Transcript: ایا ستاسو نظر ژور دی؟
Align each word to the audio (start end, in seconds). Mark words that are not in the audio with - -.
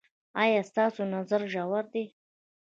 ایا 0.41 0.61
ستاسو 0.71 1.01
نظر 1.15 1.41
ژور 1.53 1.85
دی؟ 1.93 2.05